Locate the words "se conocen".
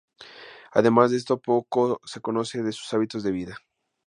2.05-2.65